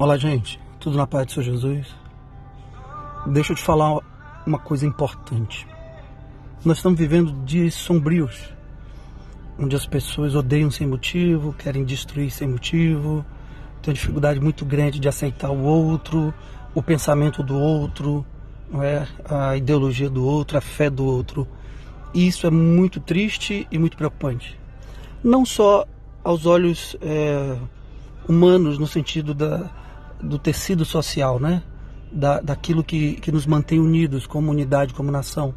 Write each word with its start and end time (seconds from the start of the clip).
Olá, 0.00 0.16
gente. 0.16 0.60
Tudo 0.78 0.96
na 0.96 1.08
paz 1.08 1.26
do 1.26 1.32
Senhor 1.32 1.56
Jesus? 1.56 1.88
Deixa 3.26 3.50
eu 3.50 3.56
te 3.56 3.62
falar 3.64 3.98
uma 4.46 4.60
coisa 4.60 4.86
importante. 4.86 5.66
Nós 6.64 6.76
estamos 6.76 6.96
vivendo 6.96 7.32
dias 7.44 7.74
sombrios, 7.74 8.48
onde 9.58 9.74
as 9.74 9.86
pessoas 9.86 10.36
odeiam 10.36 10.70
sem 10.70 10.86
motivo, 10.86 11.52
querem 11.52 11.84
destruir 11.84 12.30
sem 12.30 12.46
motivo, 12.46 13.26
têm 13.82 13.92
dificuldade 13.92 14.38
muito 14.38 14.64
grande 14.64 15.00
de 15.00 15.08
aceitar 15.08 15.50
o 15.50 15.64
outro, 15.64 16.32
o 16.72 16.80
pensamento 16.80 17.42
do 17.42 17.58
outro, 17.58 18.24
é? 18.80 19.04
a 19.28 19.56
ideologia 19.56 20.08
do 20.08 20.24
outro, 20.24 20.58
a 20.58 20.60
fé 20.60 20.88
do 20.88 21.04
outro. 21.04 21.44
E 22.14 22.24
isso 22.24 22.46
é 22.46 22.50
muito 22.50 23.00
triste 23.00 23.66
e 23.68 23.76
muito 23.80 23.96
preocupante. 23.96 24.56
Não 25.24 25.44
só 25.44 25.84
aos 26.22 26.46
olhos 26.46 26.96
é, 27.02 27.58
humanos, 28.28 28.78
no 28.78 28.86
sentido 28.86 29.34
da, 29.34 29.68
do 30.22 30.38
tecido 30.38 30.84
social, 30.84 31.38
né? 31.38 31.62
Da, 32.10 32.40
daquilo 32.40 32.82
que, 32.82 33.14
que 33.14 33.30
nos 33.30 33.46
mantém 33.46 33.78
unidos 33.78 34.26
como 34.26 34.50
unidade, 34.50 34.94
como 34.94 35.10
nação, 35.10 35.54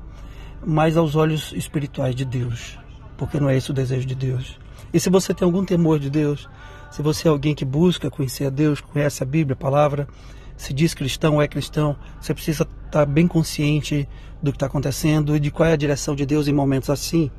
mas 0.65 0.97
aos 0.97 1.15
olhos 1.15 1.53
espirituais 1.53 2.13
de 2.13 2.25
Deus, 2.25 2.77
porque 3.17 3.39
não 3.39 3.49
é 3.49 3.55
esse 3.55 3.71
o 3.71 3.73
desejo 3.73 4.05
de 4.05 4.15
Deus. 4.15 4.59
E 4.93 4.99
se 4.99 5.09
você 5.09 5.33
tem 5.33 5.45
algum 5.45 5.63
temor 5.63 5.97
de 5.97 6.09
Deus, 6.09 6.49
se 6.91 7.01
você 7.01 7.27
é 7.27 7.31
alguém 7.31 7.55
que 7.55 7.63
busca 7.63 8.09
conhecer 8.09 8.45
a 8.45 8.49
Deus, 8.49 8.81
conhece 8.81 9.23
a 9.23 9.25
Bíblia, 9.25 9.53
a 9.53 9.57
palavra, 9.57 10.07
se 10.57 10.73
diz 10.73 10.93
cristão 10.93 11.35
ou 11.35 11.41
é 11.41 11.47
cristão, 11.47 11.95
você 12.19 12.33
precisa 12.33 12.67
estar 12.85 13.05
bem 13.05 13.27
consciente 13.27 14.07
do 14.43 14.51
que 14.51 14.57
está 14.57 14.65
acontecendo 14.65 15.35
e 15.35 15.39
de 15.39 15.49
qual 15.49 15.69
é 15.69 15.73
a 15.73 15.77
direção 15.77 16.15
de 16.15 16.25
Deus 16.25 16.47
em 16.47 16.53
momentos 16.53 16.89
assim, 16.89 17.31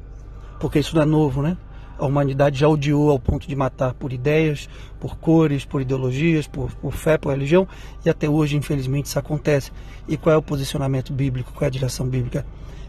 porque 0.59 0.79
isso 0.79 0.95
não 0.97 1.03
é 1.03 1.05
novo, 1.05 1.43
né? 1.43 1.57
A 1.99 2.07
humanidade 2.07 2.59
já 2.59 2.69
odiou 2.69 3.11
ao 3.11 3.19
ponto 3.19 3.47
de 3.47 3.55
matar 3.55 3.95
por 3.95 4.13
ideias, 4.13 4.69
por 4.99 5.17
cores, 5.17 5.65
por 5.65 5.81
ideologias, 5.81 6.47
por, 6.47 6.73
por 6.75 6.93
fé, 6.93 7.17
por 7.17 7.31
religião, 7.31 7.67
e 8.05 8.11
até 8.11 8.29
hoje, 8.29 8.57
infelizmente, 8.57 9.07
isso 9.07 9.19
acontece. 9.19 9.71
E 10.09 10.17
qual 10.17 10.35
é 10.35 10.37
o 10.37 10.43
posicionamento 10.43 11.13
bíblico, 11.13 11.53
qual 11.53 11.65
é 11.65 11.67
a 11.67 11.71
direção 11.71 12.07
bíblica? 12.07 12.45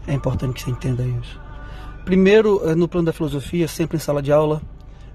É 0.06 0.12
importante 0.12 0.54
que 0.54 0.62
você 0.62 0.70
entenda 0.70 1.02
isso. 1.02 1.40
Primeiro, 2.04 2.60
eh, 2.68 2.74
no 2.74 2.86
plano 2.86 3.06
da 3.06 3.12
filosofia, 3.12 3.66
sempre 3.66 3.96
em 3.96 4.00
sala 4.00 4.20
de 4.20 4.30
aula, 4.30 4.60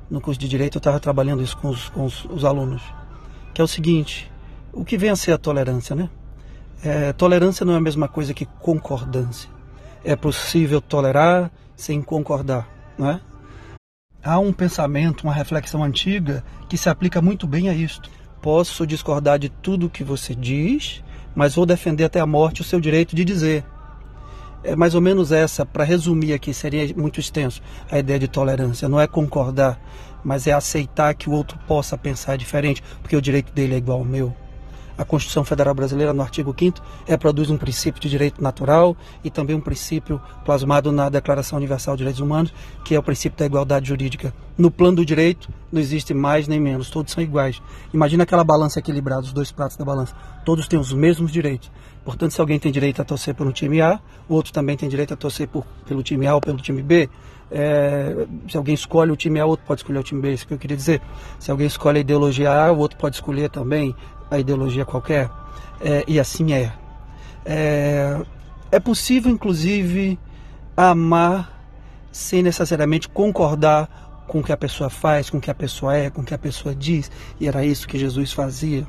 no 0.10 0.20
curso 0.20 0.40
de 0.40 0.48
Direito, 0.48 0.78
eu 0.78 0.80
estava 0.80 1.00
trabalhando 1.00 1.44
isso 1.44 1.56
com, 1.58 1.70
os, 1.70 1.88
com 1.90 2.06
os, 2.06 2.26
os, 2.26 2.44
alunos, 2.44 2.82
que 3.54 3.62
é 3.62 3.64
o 3.64 3.68
seguinte, 3.68 4.32
o 4.74 4.84
que 4.84 4.98
vem 4.98 5.12
a 5.12 5.16
ser 5.16 5.34
a 5.34 5.38
tolerância, 5.38 5.96
né? 5.96 6.10
É, 6.84 7.14
tolerância 7.14 7.66
não 7.66 7.74
é 7.74 7.78
a 7.78 7.82
mesma 7.82 8.08
coisa 8.08 8.34
que 8.34 8.46
concordância. 8.46 9.50
É 10.04 10.16
possível 10.16 10.82
tolerar 10.82 11.52
sem 11.76 12.02
concordar, 12.02 12.68
não 12.98 13.10
é? 13.10 13.22
Há 14.24 14.40
um 14.40 14.52
pensamento, 14.52 15.24
uma 15.24 15.34
reflexão 15.34 15.84
antiga 15.84 16.44
que 16.68 16.78
se 16.78 16.90
aplica 16.90 17.22
muito 17.22 17.48
bem 17.48 17.70
a 17.70 17.74
isto. 17.74 18.10
Posso 18.42 18.86
discordar 18.88 19.38
de 19.40 19.50
tudo 19.50 19.90
que 19.90 20.04
você 20.04 20.34
diz, 20.34 21.04
mas 21.36 21.56
vou 21.56 21.66
defender 21.66 22.06
até 22.06 22.20
a 22.20 22.26
morte 22.26 22.62
o 22.62 22.64
seu 22.64 22.80
direito 22.80 23.16
de 23.16 23.26
dizer. 23.26 23.66
É 24.64 24.76
mais 24.76 24.94
ou 24.94 25.02
menos 25.02 25.32
essa, 25.32 25.66
para 25.66 25.84
resumir 25.84 26.34
aqui, 26.34 26.54
seria 26.54 26.94
muito 26.96 27.20
extenso 27.20 27.62
a 27.90 27.98
ideia 27.98 28.20
de 28.20 28.28
tolerância. 28.28 28.90
Não 28.90 29.00
é 29.00 29.08
concordar, 29.08 29.80
mas 30.24 30.48
é 30.48 30.52
aceitar 30.52 31.14
que 31.14 31.30
o 31.30 31.34
outro 31.34 31.58
possa 31.68 31.98
pensar 31.98 32.38
diferente, 32.38 32.84
porque 33.02 33.16
o 33.16 33.22
direito 33.22 33.54
dele 33.54 33.76
é 33.76 33.78
igual 33.78 34.00
ao 34.00 34.06
meu. 34.06 34.36
A 35.00 35.06
Constituição 35.06 35.46
Federal 35.46 35.74
Brasileira, 35.74 36.12
no 36.12 36.22
artigo 36.22 36.54
5 36.60 36.82
reproduz 37.08 37.50
um 37.50 37.56
princípio 37.56 38.02
de 38.02 38.10
direito 38.10 38.44
natural 38.44 38.98
e 39.24 39.30
também 39.30 39.56
um 39.56 39.62
princípio 39.62 40.22
plasmado 40.44 40.92
na 40.92 41.08
Declaração 41.08 41.58
Universal 41.58 41.96
de 41.96 42.00
Direitos 42.00 42.20
Humanos, 42.20 42.54
que 42.84 42.96
é 42.96 43.00
o 43.00 43.04
princípio 43.04 43.40
da 43.40 43.46
igualdade 43.46 43.88
jurídica. 43.88 44.34
No 44.58 44.70
plano 44.70 44.98
do 44.98 45.06
direito, 45.06 45.48
não 45.72 45.80
existe 45.80 46.14
mais 46.14 46.50
nem 46.50 46.60
menos, 46.60 46.90
todos 46.90 47.14
são 47.14 47.24
iguais. 47.24 47.62
Imagina 47.94 48.24
aquela 48.24 48.44
balança 48.44 48.80
equilibrada, 48.80 49.22
os 49.22 49.32
dois 49.32 49.54
pratos 49.54 49.78
da 49.78 49.86
balança. 49.86 50.14
Todos 50.44 50.68
têm 50.68 50.78
os 50.78 50.92
mesmos 50.92 51.32
direitos. 51.32 51.72
Portanto, 52.04 52.34
se 52.34 52.42
alguém 52.42 52.60
tem 52.60 52.70
direito 52.70 53.02
a 53.02 53.06
torcer 53.06 53.34
por 53.34 53.48
um 53.48 53.54
time 53.54 53.80
A, 53.80 54.02
o 54.28 54.34
outro 54.34 54.52
também 54.52 54.76
tem 54.76 54.90
direito 54.90 55.14
a 55.14 55.18
torcer 55.18 55.48
por, 55.48 55.66
pelo 55.88 56.04
time 56.04 56.28
A 56.28 56.36
ou 56.36 56.42
pelo 56.42 56.58
time 56.58 56.82
B. 56.82 57.10
É, 57.50 58.28
se 58.50 58.58
alguém 58.58 58.76
escolhe 58.76 59.12
o 59.12 59.16
time 59.16 59.40
A, 59.40 59.46
o 59.46 59.50
outro 59.50 59.66
pode 59.66 59.80
escolher 59.80 60.00
o 60.00 60.04
time 60.04 60.22
B, 60.22 60.30
é 60.30 60.34
isso 60.34 60.46
que 60.46 60.54
eu 60.54 60.58
queria 60.58 60.76
dizer. 60.76 61.02
Se 61.40 61.50
alguém 61.50 61.68
escolhe 61.68 62.00
a 62.00 62.02
ideologia 62.02 62.52
A, 62.52 62.72
o 62.72 62.78
outro 62.80 62.98
pode 62.98 63.16
escolher 63.16 63.50
também 63.50 63.96
a 64.30 64.38
ideologia 64.38 64.86
qualquer, 64.86 65.30
é, 65.82 66.04
e 66.08 66.20
assim 66.20 66.54
é. 66.54 66.74
é. 67.46 68.22
É 68.72 68.80
possível, 68.80 69.32
inclusive, 69.32 70.20
amar 70.78 71.60
sem 72.12 72.44
necessariamente 72.44 73.10
concordar 73.10 74.24
com 74.28 74.40
o 74.40 74.44
que 74.44 74.52
a 74.52 74.58
pessoa 74.58 74.92
faz, 74.92 75.30
com 75.30 75.38
o 75.38 75.42
que 75.42 75.50
a 75.50 75.56
pessoa 75.56 75.98
é, 75.98 76.10
com 76.10 76.22
o 76.22 76.24
que 76.24 76.36
a 76.36 76.38
pessoa 76.38 76.76
diz, 76.76 77.10
e 77.40 77.48
era 77.48 77.66
isso 77.66 77.88
que 77.88 77.98
Jesus 77.98 78.32
fazia. 78.32 78.86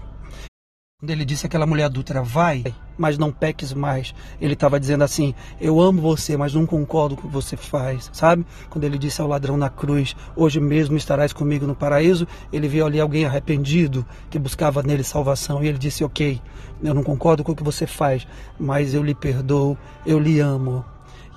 Quando 1.00 1.12
ele 1.12 1.24
disse 1.24 1.46
àquela 1.46 1.66
mulher 1.66 1.84
adúltera, 1.84 2.22
vai, 2.22 2.62
mas 2.98 3.16
não 3.16 3.32
peques 3.32 3.72
mais. 3.72 4.14
Ele 4.38 4.52
estava 4.52 4.78
dizendo 4.78 5.02
assim, 5.02 5.34
eu 5.58 5.80
amo 5.80 6.02
você, 6.02 6.36
mas 6.36 6.52
não 6.52 6.66
concordo 6.66 7.16
com 7.16 7.22
o 7.22 7.30
que 7.30 7.34
você 7.34 7.56
faz, 7.56 8.10
sabe? 8.12 8.44
Quando 8.68 8.84
ele 8.84 8.98
disse 8.98 9.18
ao 9.18 9.26
ladrão 9.26 9.56
na 9.56 9.70
cruz, 9.70 10.14
hoje 10.36 10.60
mesmo 10.60 10.98
estarás 10.98 11.32
comigo 11.32 11.66
no 11.66 11.74
paraíso, 11.74 12.28
ele 12.52 12.68
viu 12.68 12.84
ali 12.84 13.00
alguém 13.00 13.24
arrependido, 13.24 14.04
que 14.28 14.38
buscava 14.38 14.82
nele 14.82 15.02
salvação, 15.02 15.64
e 15.64 15.68
ele 15.68 15.78
disse, 15.78 16.04
ok, 16.04 16.38
eu 16.82 16.92
não 16.92 17.02
concordo 17.02 17.42
com 17.42 17.52
o 17.52 17.56
que 17.56 17.64
você 17.64 17.86
faz, 17.86 18.28
mas 18.58 18.92
eu 18.92 19.02
lhe 19.02 19.14
perdoo, 19.14 19.78
eu 20.04 20.18
lhe 20.18 20.38
amo. 20.38 20.84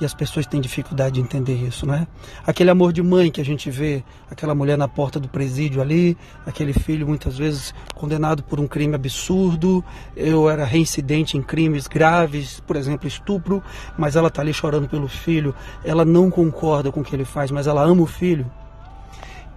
As 0.06 0.14
pessoas 0.14 0.46
têm 0.46 0.60
dificuldade 0.60 1.16
de 1.16 1.22
entender 1.22 1.56
isso, 1.56 1.86
né? 1.86 2.08
Aquele 2.46 2.70
amor 2.70 2.92
de 2.92 3.02
mãe 3.02 3.32
que 3.32 3.40
a 3.40 3.46
gente 3.46 3.70
vê, 3.70 4.04
aquela 4.30 4.54
mulher 4.54 4.78
na 4.78 4.88
porta 4.88 5.20
do 5.20 5.28
presídio 5.28 5.82
ali, 5.82 6.18
aquele 6.46 6.74
filho 6.74 7.08
muitas 7.08 7.38
vezes 7.38 7.74
condenado 7.96 8.44
por 8.44 8.60
um 8.60 8.68
crime 8.68 8.96
absurdo, 8.96 9.84
eu 10.16 10.50
era 10.50 10.66
reincidente 10.66 11.38
em 11.38 11.42
crimes 11.42 11.88
graves, 11.88 12.60
por 12.62 12.76
exemplo, 12.76 13.08
estupro, 13.08 13.64
mas 13.98 14.16
ela 14.16 14.28
está 14.28 14.42
ali 14.42 14.54
chorando 14.54 14.88
pelo 14.88 15.08
filho, 15.08 15.56
ela 15.84 16.04
não 16.04 16.30
concorda 16.30 16.92
com 16.92 17.02
o 17.02 17.04
que 17.04 17.16
ele 17.16 17.26
faz, 17.26 17.52
mas 17.52 17.68
ela 17.68 17.84
ama 17.84 18.02
o 18.02 18.08
filho. 18.08 18.50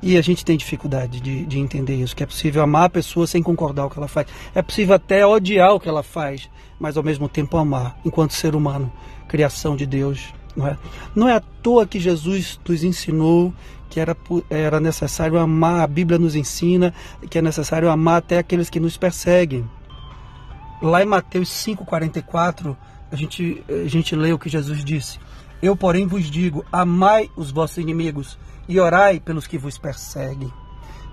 E 0.02 0.16
a 0.16 0.22
gente 0.22 0.44
tem 0.44 0.56
dificuldade 0.56 1.20
de, 1.20 1.46
de, 1.46 1.58
entender 1.58 1.94
isso, 1.94 2.14
que 2.14 2.22
é 2.22 2.26
possível 2.26 2.62
amar 2.62 2.84
a 2.84 2.90
pessoa 2.90 3.26
sem 3.26 3.42
concordar 3.42 3.82
com 3.82 3.88
o 3.88 3.90
que 3.92 3.98
ela 3.98 4.08
faz. 4.08 4.26
É 4.54 4.62
possível 4.62 4.94
até 4.94 5.26
odiar 5.26 5.72
o 5.72 5.80
que 5.80 5.88
ela 5.88 6.02
faz, 6.02 6.50
mas 6.78 6.96
ao 6.96 7.02
mesmo 7.02 7.28
tempo 7.28 7.56
amar, 7.56 7.98
enquanto 8.04 8.32
ser 8.32 8.54
humano, 8.54 8.92
criação 9.26 9.74
de 9.74 9.86
Deus. 9.86 10.34
Não 10.54 10.66
é, 10.66 10.78
não 11.14 11.28
é 11.28 11.34
à 11.34 11.40
toa 11.40 11.86
que 11.86 11.98
Jesus 11.98 12.58
nos 12.66 12.84
ensinou 12.84 13.52
que 13.88 14.00
era, 14.00 14.16
era 14.50 14.80
necessário 14.80 15.38
amar, 15.38 15.80
a 15.80 15.86
Bíblia 15.86 16.18
nos 16.18 16.34
ensina 16.34 16.92
que 17.30 17.38
é 17.38 17.42
necessário 17.42 17.88
amar 17.90 18.18
até 18.18 18.38
aqueles 18.38 18.68
que 18.68 18.80
nos 18.80 18.96
perseguem. 18.96 19.68
Lá 20.82 21.02
em 21.02 21.06
Mateus 21.06 21.48
5,44, 21.48 22.76
a 23.10 23.16
gente, 23.16 23.64
a 23.68 23.88
gente 23.88 24.14
lê 24.14 24.32
o 24.32 24.38
que 24.38 24.48
Jesus 24.48 24.84
disse. 24.84 25.18
Eu, 25.62 25.76
porém, 25.76 26.06
vos 26.06 26.30
digo: 26.30 26.64
amai 26.70 27.30
os 27.36 27.50
vossos 27.50 27.78
inimigos 27.78 28.38
e 28.68 28.78
orai 28.78 29.20
pelos 29.20 29.46
que 29.46 29.58
vos 29.58 29.78
perseguem. 29.78 30.52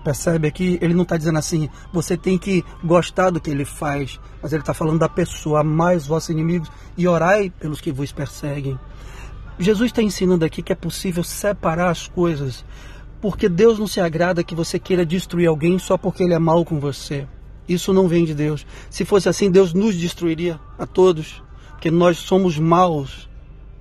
Percebe 0.03 0.47
aqui? 0.47 0.77
Ele 0.81 0.93
não 0.93 1.03
está 1.03 1.15
dizendo 1.15 1.39
assim, 1.39 1.69
você 1.93 2.17
tem 2.17 2.37
que 2.37 2.63
gostar 2.83 3.29
do 3.29 3.39
que 3.39 3.49
ele 3.49 3.63
faz, 3.63 4.19
mas 4.41 4.51
ele 4.51 4.61
está 4.61 4.73
falando 4.73 4.99
da 4.99 5.07
pessoa, 5.07 5.61
amai 5.61 5.95
os 5.95 6.05
vossos 6.05 6.29
inimigos 6.29 6.69
e 6.97 7.07
orai 7.07 7.49
pelos 7.49 7.79
que 7.79 7.91
vos 7.91 8.11
perseguem. 8.11 8.77
Jesus 9.57 9.91
está 9.91 10.01
ensinando 10.01 10.43
aqui 10.43 10.61
que 10.61 10.73
é 10.73 10.75
possível 10.75 11.23
separar 11.23 11.89
as 11.89 12.07
coisas, 12.07 12.65
porque 13.21 13.47
Deus 13.47 13.79
não 13.79 13.87
se 13.87 14.01
agrada 14.01 14.43
que 14.43 14.55
você 14.55 14.77
queira 14.77 15.05
destruir 15.05 15.47
alguém 15.47 15.79
só 15.79 15.97
porque 15.97 16.23
ele 16.23 16.33
é 16.33 16.39
mal 16.39 16.65
com 16.65 16.81
você. 16.81 17.25
Isso 17.69 17.93
não 17.93 18.09
vem 18.09 18.25
de 18.25 18.33
Deus. 18.33 18.65
Se 18.89 19.05
fosse 19.05 19.29
assim, 19.29 19.49
Deus 19.49 19.73
nos 19.73 19.95
destruiria 19.95 20.59
a 20.77 20.85
todos, 20.85 21.41
porque 21.69 21.89
nós 21.89 22.17
somos 22.17 22.59
maus 22.59 23.29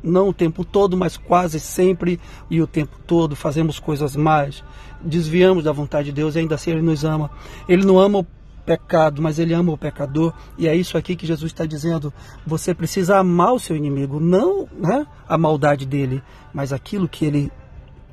não 0.02 0.28
o 0.28 0.32
tempo 0.32 0.64
todo, 0.64 0.96
mas 0.96 1.16
quase 1.16 1.60
sempre 1.60 2.18
e 2.50 2.60
o 2.60 2.66
tempo 2.66 2.96
todo 3.06 3.36
fazemos 3.36 3.78
coisas 3.78 4.16
más, 4.16 4.64
desviamos 5.00 5.64
da 5.64 5.72
vontade 5.72 6.06
de 6.06 6.12
Deus 6.12 6.34
e 6.34 6.40
ainda 6.40 6.54
assim 6.54 6.72
Ele 6.72 6.82
nos 6.82 7.04
ama. 7.04 7.30
Ele 7.68 7.84
não 7.84 7.98
ama 7.98 8.20
o 8.20 8.26
pecado, 8.64 9.20
mas 9.20 9.38
Ele 9.38 9.52
ama 9.52 9.72
o 9.72 9.78
pecador 9.78 10.32
e 10.58 10.66
é 10.66 10.74
isso 10.74 10.96
aqui 10.96 11.14
que 11.14 11.26
Jesus 11.26 11.52
está 11.52 11.66
dizendo. 11.66 12.12
Você 12.46 12.74
precisa 12.74 13.18
amar 13.18 13.52
o 13.52 13.58
seu 13.58 13.76
inimigo, 13.76 14.20
não 14.20 14.68
né, 14.72 15.06
a 15.28 15.38
maldade 15.38 15.86
dele, 15.86 16.22
mas 16.52 16.72
aquilo 16.72 17.08
que 17.08 17.24
ele 17.24 17.52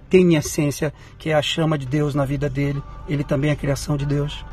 tem 0.09 0.33
em 0.33 0.35
essência, 0.35 0.93
que 1.17 1.29
é 1.29 1.35
a 1.35 1.41
chama 1.41 1.77
de 1.77 1.85
Deus 1.85 2.15
na 2.15 2.25
vida 2.25 2.49
dele. 2.49 2.81
Ele 3.07 3.23
também 3.23 3.51
é 3.51 3.53
a 3.53 3.57
criação 3.57 3.95
de 3.95 4.05
Deus. 4.05 4.43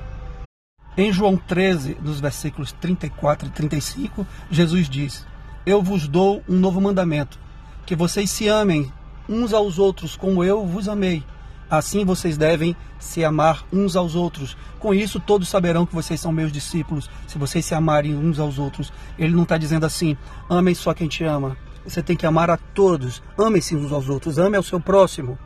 Em 0.96 1.12
João 1.12 1.36
13, 1.36 1.98
nos 2.02 2.20
versículos 2.20 2.72
34 2.72 3.48
e 3.48 3.50
35, 3.50 4.26
Jesus 4.50 4.88
diz: 4.88 5.26
eu 5.66 5.82
vos 5.82 6.06
dou 6.06 6.42
um 6.48 6.56
novo 6.56 6.80
mandamento: 6.80 7.38
que 7.84 7.96
vocês 7.96 8.30
se 8.30 8.46
amem 8.48 8.90
uns 9.28 9.52
aos 9.52 9.78
outros 9.78 10.16
como 10.16 10.44
eu 10.44 10.64
vos 10.64 10.88
amei. 10.88 11.22
Assim 11.68 12.04
vocês 12.04 12.38
devem 12.38 12.76
se 12.96 13.24
amar 13.24 13.64
uns 13.72 13.96
aos 13.96 14.14
outros. 14.14 14.56
Com 14.78 14.94
isso, 14.94 15.18
todos 15.18 15.48
saberão 15.48 15.84
que 15.84 15.94
vocês 15.94 16.20
são 16.20 16.30
meus 16.30 16.52
discípulos, 16.52 17.10
se 17.26 17.38
vocês 17.38 17.64
se 17.64 17.74
amarem 17.74 18.14
uns 18.14 18.38
aos 18.38 18.56
outros. 18.56 18.92
Ele 19.18 19.34
não 19.34 19.42
está 19.42 19.58
dizendo 19.58 19.84
assim, 19.84 20.16
amem 20.48 20.76
só 20.76 20.94
quem 20.94 21.08
te 21.08 21.24
ama. 21.24 21.56
Você 21.84 22.02
tem 22.02 22.16
que 22.16 22.26
amar 22.26 22.50
a 22.50 22.56
todos. 22.56 23.22
Amem-se 23.36 23.74
uns 23.74 23.92
aos 23.92 24.08
outros. 24.08 24.38
Ame 24.38 24.56
ao 24.56 24.62
seu 24.62 24.80
próximo. 24.80 25.38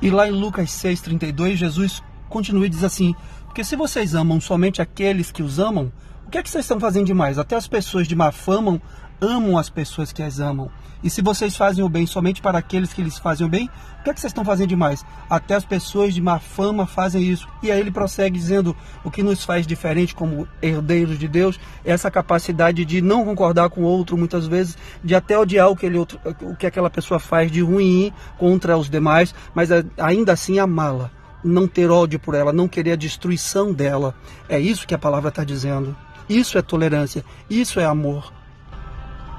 E 0.00 0.10
lá 0.10 0.28
em 0.28 0.32
Lucas 0.32 0.70
6,32, 0.70 1.56
Jesus 1.56 2.02
continua 2.28 2.66
e 2.66 2.70
diz 2.70 2.84
assim: 2.84 3.14
Porque 3.46 3.64
se 3.64 3.76
vocês 3.76 4.14
amam 4.14 4.40
somente 4.40 4.82
aqueles 4.82 5.30
que 5.30 5.42
os 5.42 5.58
amam, 5.58 5.92
o 6.26 6.30
que 6.30 6.38
é 6.38 6.42
que 6.42 6.50
vocês 6.50 6.64
estão 6.64 6.80
fazendo 6.80 7.06
demais? 7.06 7.38
Até 7.38 7.56
as 7.56 7.68
pessoas 7.68 8.08
de 8.08 8.16
má 8.16 8.32
fama 8.32 8.80
amam 9.24 9.58
as 9.58 9.68
pessoas 9.68 10.12
que 10.12 10.22
as 10.22 10.38
amam. 10.38 10.70
E 11.02 11.10
se 11.10 11.20
vocês 11.20 11.54
fazem 11.54 11.84
o 11.84 11.88
bem 11.88 12.06
somente 12.06 12.40
para 12.40 12.58
aqueles 12.58 12.92
que 12.92 13.02
lhes 13.02 13.18
fazem 13.18 13.46
o 13.46 13.50
bem, 13.50 13.68
o 14.00 14.04
que 14.04 14.10
é 14.10 14.14
que 14.14 14.20
vocês 14.20 14.30
estão 14.30 14.44
fazendo 14.44 14.68
demais? 14.68 15.04
Até 15.28 15.54
as 15.54 15.64
pessoas 15.64 16.14
de 16.14 16.20
má 16.20 16.38
fama 16.38 16.86
fazem 16.86 17.22
isso. 17.22 17.46
E 17.62 17.70
aí 17.70 17.78
ele 17.78 17.90
prossegue 17.90 18.38
dizendo: 18.38 18.74
o 19.04 19.10
que 19.10 19.22
nos 19.22 19.44
faz 19.44 19.66
diferente 19.66 20.14
como 20.14 20.48
herdeiros 20.62 21.18
de 21.18 21.28
Deus 21.28 21.60
é 21.84 21.92
essa 21.92 22.10
capacidade 22.10 22.84
de 22.84 23.02
não 23.02 23.24
concordar 23.24 23.68
com 23.68 23.82
o 23.82 23.84
outro, 23.84 24.16
muitas 24.16 24.46
vezes, 24.46 24.78
de 25.02 25.14
até 25.14 25.38
odiar 25.38 25.68
o 25.68 25.76
que, 25.76 25.84
ele, 25.84 25.98
o 25.98 26.56
que 26.58 26.66
aquela 26.66 26.88
pessoa 26.88 27.20
faz 27.20 27.52
de 27.52 27.60
ruim 27.60 28.12
contra 28.38 28.76
os 28.76 28.88
demais, 28.88 29.34
mas 29.54 29.68
ainda 29.98 30.32
assim 30.32 30.58
amá-la. 30.58 31.10
Não 31.42 31.68
ter 31.68 31.90
ódio 31.90 32.18
por 32.18 32.34
ela, 32.34 32.50
não 32.50 32.66
querer 32.66 32.92
a 32.92 32.96
destruição 32.96 33.74
dela. 33.74 34.14
É 34.48 34.58
isso 34.58 34.86
que 34.86 34.94
a 34.94 34.98
palavra 34.98 35.28
está 35.28 35.44
dizendo. 35.44 35.94
Isso 36.26 36.56
é 36.56 36.62
tolerância, 36.62 37.22
isso 37.50 37.78
é 37.78 37.84
amor. 37.84 38.32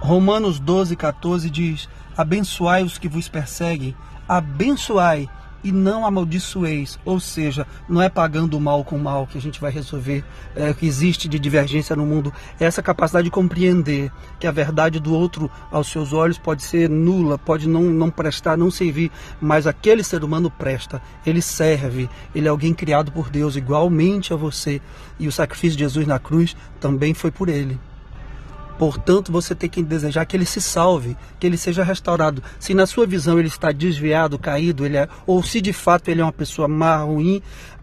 Romanos 0.05 0.59
12, 0.59 0.95
14 0.95 1.49
diz: 1.49 1.89
Abençoai 2.15 2.83
os 2.83 2.99
que 2.99 3.09
vos 3.09 3.27
perseguem, 3.27 3.95
abençoai 4.27 5.27
e 5.63 5.71
não 5.71 6.05
amaldiçoeis. 6.05 6.99
Ou 7.03 7.19
seja, 7.19 7.65
não 7.89 7.99
é 7.99 8.07
pagando 8.07 8.55
o 8.55 8.61
mal 8.61 8.83
com 8.83 8.97
o 8.97 9.03
mal 9.03 9.25
que 9.25 9.35
a 9.35 9.41
gente 9.41 9.59
vai 9.59 9.71
resolver 9.71 10.23
é, 10.55 10.69
o 10.69 10.75
que 10.75 10.85
existe 10.85 11.27
de 11.27 11.39
divergência 11.39 11.95
no 11.95 12.05
mundo. 12.05 12.31
É 12.59 12.65
essa 12.65 12.83
capacidade 12.83 13.25
de 13.25 13.31
compreender 13.31 14.11
que 14.39 14.45
a 14.45 14.51
verdade 14.51 14.99
do 14.99 15.11
outro 15.11 15.49
aos 15.71 15.87
seus 15.87 16.13
olhos 16.13 16.37
pode 16.37 16.61
ser 16.61 16.87
nula, 16.87 17.39
pode 17.39 17.67
não, 17.67 17.81
não 17.81 18.11
prestar, 18.11 18.55
não 18.55 18.69
servir, 18.69 19.11
mas 19.41 19.65
aquele 19.65 20.03
ser 20.03 20.23
humano 20.23 20.51
presta, 20.51 21.01
ele 21.25 21.41
serve, 21.41 22.07
ele 22.35 22.45
é 22.45 22.51
alguém 22.51 22.75
criado 22.75 23.11
por 23.11 23.31
Deus 23.31 23.55
igualmente 23.55 24.31
a 24.31 24.35
você. 24.35 24.79
E 25.17 25.27
o 25.27 25.31
sacrifício 25.31 25.75
de 25.75 25.83
Jesus 25.83 26.05
na 26.05 26.19
cruz 26.19 26.55
também 26.79 27.15
foi 27.15 27.31
por 27.31 27.49
ele. 27.49 27.79
Portanto, 28.77 29.31
você 29.31 29.55
tem 29.55 29.69
que 29.69 29.81
desejar 29.81 30.25
que 30.25 30.35
ele 30.35 30.45
se 30.45 30.61
salve, 30.61 31.15
que 31.39 31.47
ele 31.47 31.57
seja 31.57 31.83
restaurado. 31.83 32.43
Se 32.59 32.73
na 32.73 32.85
sua 32.85 33.05
visão 33.05 33.39
ele 33.39 33.47
está 33.47 33.71
desviado, 33.71 34.37
caído, 34.37 34.85
ele 34.85 34.97
é, 34.97 35.07
ou 35.25 35.41
se 35.41 35.61
de 35.61 35.71
fato 35.71 36.09
ele 36.09 36.21
é 36.21 36.23
uma 36.23 36.33
pessoa 36.33 36.67
má, 36.67 36.97
ruim, 36.97 37.41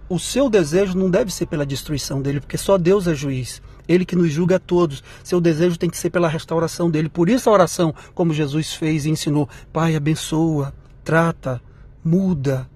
o 0.08 0.18
seu 0.18 0.50
desejo 0.50 0.96
não 0.96 1.10
deve 1.10 1.32
ser 1.32 1.46
pela 1.46 1.64
destruição 1.64 2.20
dele, 2.20 2.40
porque 2.40 2.58
só 2.58 2.76
Deus 2.76 3.06
é 3.06 3.14
juiz. 3.14 3.62
Ele 3.88 4.04
que 4.04 4.14
nos 4.14 4.30
julga 4.30 4.56
a 4.56 4.60
todos. 4.60 5.02
Seu 5.24 5.40
desejo 5.40 5.78
tem 5.78 5.90
que 5.90 5.98
ser 5.98 6.10
pela 6.10 6.28
restauração 6.28 6.90
dele. 6.90 7.08
Por 7.08 7.28
isso 7.28 7.48
a 7.48 7.52
oração, 7.52 7.94
como 8.14 8.34
Jesus 8.34 8.74
fez 8.74 9.06
e 9.06 9.10
ensinou, 9.10 9.48
Pai, 9.72 9.96
abençoa, 9.96 10.72
trata, 11.02 11.60
muda, 12.04 12.68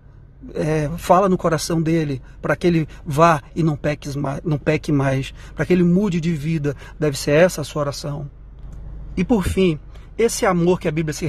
é, 0.54 0.90
fala 0.96 1.28
no 1.28 1.38
coração 1.38 1.80
dele 1.80 2.22
para 2.40 2.56
que 2.56 2.66
ele 2.66 2.88
vá 3.04 3.42
e 3.54 3.62
não, 3.62 3.76
peque 3.76 4.08
não 4.44 4.58
peque 4.58 4.92
mais, 4.92 5.32
para 5.54 5.64
que 5.64 5.72
ele 5.72 5.84
mude 5.84 6.20
de 6.20 6.32
vida. 6.32 6.74
Deve 6.98 7.18
ser 7.18 7.32
essa 7.32 7.60
a 7.60 7.64
sua 7.64 7.82
oração. 7.82 8.30
E 9.16 9.24
por 9.24 9.44
fim, 9.44 9.78
esse 10.18 10.46
amor 10.46 10.80
que 10.80 10.88
a 10.88 10.90
Bíblia 10.90 11.12
se, 11.12 11.28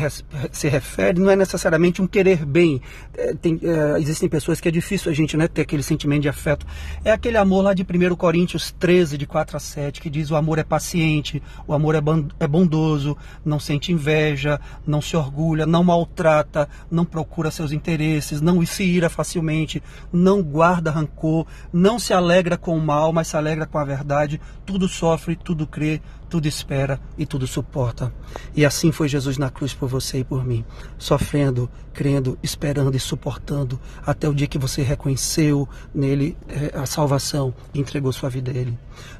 se 0.51 0.67
refere 0.69 1.19
não 1.19 1.29
é 1.29 1.35
necessariamente 1.35 2.01
um 2.01 2.07
querer 2.07 2.45
bem. 2.45 2.81
É, 3.13 3.33
tem, 3.33 3.59
é, 3.61 3.99
existem 3.99 4.29
pessoas 4.29 4.61
que 4.61 4.67
é 4.67 4.71
difícil 4.71 5.11
a 5.11 5.15
gente 5.15 5.35
né, 5.35 5.47
ter 5.47 5.61
aquele 5.63 5.83
sentimento 5.83 6.21
de 6.21 6.29
afeto. 6.29 6.65
É 7.03 7.11
aquele 7.11 7.37
amor 7.37 7.63
lá 7.63 7.73
de 7.73 7.83
1 7.83 8.15
Coríntios 8.15 8.71
13, 8.71 9.17
de 9.17 9.25
4 9.25 9.57
a 9.57 9.59
7, 9.59 9.99
que 9.99 10.09
diz 10.09 10.31
o 10.31 10.35
amor 10.35 10.57
é 10.57 10.63
paciente, 10.63 11.41
o 11.67 11.73
amor 11.73 11.95
é, 11.95 12.01
é 12.39 12.47
bondoso, 12.47 13.17
não 13.43 13.59
sente 13.59 13.91
inveja, 13.91 14.59
não 14.85 15.01
se 15.01 15.17
orgulha, 15.17 15.65
não 15.65 15.83
maltrata, 15.83 16.69
não 16.89 17.03
procura 17.03 17.51
seus 17.51 17.71
interesses, 17.71 18.41
não 18.41 18.65
se 18.65 18.83
ira 18.83 19.09
facilmente, 19.09 19.83
não 20.11 20.41
guarda 20.41 20.91
rancor, 20.91 21.45
não 21.73 21.99
se 21.99 22.13
alegra 22.13 22.57
com 22.57 22.77
o 22.77 22.81
mal, 22.81 23.11
mas 23.11 23.27
se 23.27 23.37
alegra 23.37 23.65
com 23.65 23.77
a 23.77 23.83
verdade, 23.83 24.39
tudo 24.65 24.87
sofre, 24.87 25.35
tudo 25.35 25.67
crê, 25.67 26.01
tudo 26.29 26.47
espera 26.47 26.99
e 27.17 27.25
tudo 27.25 27.47
suporta. 27.47 28.13
E 28.55 28.65
assim 28.65 28.91
foi 28.91 29.07
Jesus 29.07 29.37
na 29.37 29.49
cruz 29.49 29.73
por 29.73 29.87
você 29.87 30.19
e 30.19 30.23
por 30.23 30.45
mim, 30.45 30.63
sofrendo, 30.97 31.69
crendo, 31.93 32.37
esperando 32.41 32.95
e 32.95 32.99
suportando 32.99 33.79
até 34.05 34.27
o 34.27 34.33
dia 34.33 34.47
que 34.47 34.57
você 34.57 34.81
reconheceu 34.81 35.67
nele 35.93 36.37
eh, 36.47 36.71
a 36.75 36.85
salvação 36.85 37.53
e 37.73 37.79
entregou 37.79 38.11
sua 38.11 38.29
vida 38.29 38.51
a 38.51 38.55
ele. 38.55 38.77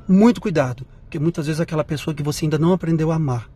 Muito 0.07 0.41
cuidado, 0.41 0.85
porque 1.03 1.19
muitas 1.19 1.45
vezes 1.45 1.61
aquela 1.61 1.83
pessoa 1.83 2.13
que 2.13 2.23
você 2.23 2.45
ainda 2.45 2.57
não 2.57 2.73
aprendeu 2.73 3.11
a 3.11 3.15
amar, 3.15 3.49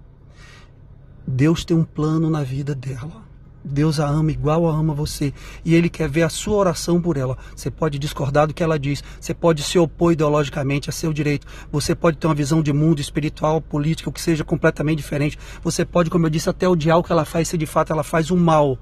Deus 1.27 1.63
tem 1.63 1.77
um 1.77 1.83
plano 1.83 2.29
na 2.29 2.43
vida 2.43 2.73
dela. 2.73 3.30
Deus 3.63 3.99
a 3.99 4.07
ama 4.07 4.31
igual 4.31 4.67
a 4.67 4.73
ama 4.73 4.93
você. 4.93 5.33
E 5.63 5.75
Ele 5.75 5.89
quer 5.89 6.09
ver 6.09 6.23
a 6.23 6.29
sua 6.29 6.55
oração 6.55 7.01
por 7.01 7.17
ela. 7.17 7.37
Você 7.55 7.69
pode 7.69 7.99
discordar 7.99 8.47
do 8.47 8.53
que 8.53 8.63
ela 8.63 8.79
diz. 8.79 9.03
Você 9.19 9.33
pode 9.33 9.63
se 9.63 9.77
opor 9.77 10.13
ideologicamente 10.13 10.89
a 10.89 10.93
seu 10.93 11.13
direito. 11.13 11.47
Você 11.71 11.93
pode 11.93 12.17
ter 12.17 12.27
uma 12.27 12.35
visão 12.35 12.61
de 12.61 12.73
mundo 12.73 12.99
espiritual, 12.99 13.61
política, 13.61 14.09
o 14.09 14.13
que 14.13 14.21
seja 14.21 14.43
completamente 14.43 14.97
diferente. 14.97 15.37
Você 15.63 15.85
pode, 15.85 16.09
como 16.09 16.25
eu 16.25 16.29
disse, 16.29 16.49
até 16.49 16.67
odiar 16.67 16.97
o 16.97 17.03
que 17.03 17.11
ela 17.11 17.25
faz 17.25 17.47
se 17.47 17.57
de 17.57 17.65
fato 17.65 17.93
ela 17.93 18.03
faz 18.03 18.31
um 18.31 18.37
mal. 18.37 18.77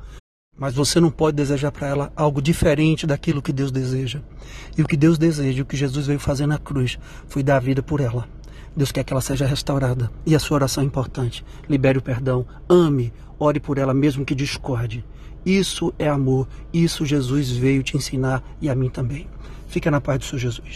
Mas 0.57 0.73
você 0.73 0.99
não 0.99 1.09
pode 1.09 1.37
desejar 1.37 1.71
para 1.71 1.87
ela 1.87 2.11
algo 2.15 2.41
diferente 2.41 3.07
daquilo 3.07 3.41
que 3.41 3.53
Deus 3.53 3.71
deseja. 3.71 4.19
E 4.77 4.81
o 4.81 4.87
que 4.87 4.97
Deus 4.97 5.17
deseja, 5.17 5.63
o 5.63 5.65
que 5.65 5.77
Jesus 5.77 6.05
veio 6.05 6.19
fazer 6.19 6.47
na 6.47 6.57
cruz, 6.57 6.99
foi 7.27 7.41
dar 7.41 7.57
a 7.57 7.61
vida 7.61 7.81
por 7.81 8.01
ela. 8.01 8.27
Deus 8.79 8.93
quer 8.93 9.03
que 9.03 9.11
ela 9.11 9.19
seja 9.19 9.45
restaurada. 9.45 10.09
E 10.25 10.33
a 10.33 10.39
sua 10.39 10.55
oração 10.55 10.81
é 10.81 10.85
importante. 10.85 11.43
Libere 11.67 11.97
o 11.97 12.01
perdão. 12.01 12.45
Ame. 12.69 13.11
Ore 13.37 13.59
por 13.59 13.77
ela 13.77 13.93
mesmo 13.93 14.23
que 14.23 14.33
discorde. 14.33 15.03
Isso 15.45 15.93
é 15.99 16.07
amor. 16.07 16.47
Isso 16.71 17.05
Jesus 17.05 17.51
veio 17.51 17.83
te 17.83 17.97
ensinar 17.97 18.41
e 18.61 18.69
a 18.69 18.75
mim 18.75 18.89
também. 18.89 19.27
Fica 19.67 19.91
na 19.91 19.99
paz 19.99 20.19
do 20.19 20.25
Senhor 20.25 20.39
Jesus. 20.39 20.61